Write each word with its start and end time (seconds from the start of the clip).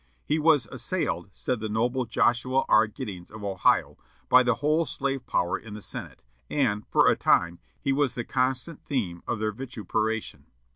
"He 0.25 0.39
was 0.39 0.65
assailed," 0.71 1.29
said 1.31 1.59
the 1.59 1.69
noble 1.69 2.05
Joshua 2.05 2.65
R. 2.67 2.87
Giddings 2.87 3.29
of 3.29 3.43
Ohio, 3.43 3.99
"by 4.29 4.41
the 4.41 4.55
whole 4.55 4.83
slave 4.87 5.27
power 5.27 5.59
in 5.59 5.75
the 5.75 5.79
Senate, 5.83 6.23
and, 6.49 6.87
for 6.87 7.07
a 7.07 7.15
time, 7.15 7.59
he 7.79 7.93
was 7.93 8.15
the 8.15 8.25
constant 8.25 8.83
theme 8.83 9.21
of 9.27 9.37
their 9.37 9.51
vituperation. 9.51 10.47